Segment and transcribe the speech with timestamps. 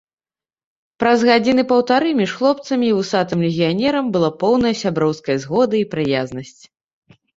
[1.01, 6.61] Праз гадзіны паўтары між хлопцамі і вусатым легіянерам была поўная сяброўская згода і прыязнасць.